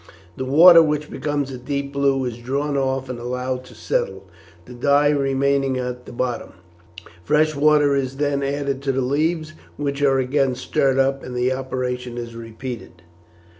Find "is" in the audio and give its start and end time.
2.25-2.39, 7.95-8.17, 12.17-12.33